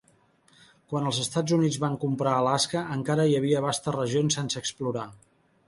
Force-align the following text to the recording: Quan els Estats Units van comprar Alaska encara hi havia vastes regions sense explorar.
Quan 0.93 1.09
els 1.09 1.19
Estats 1.23 1.55
Units 1.57 1.77
van 1.83 1.99
comprar 2.05 2.33
Alaska 2.37 2.83
encara 2.97 3.29
hi 3.33 3.39
havia 3.43 3.63
vastes 3.69 3.97
regions 3.99 4.41
sense 4.41 4.67
explorar. 4.67 5.09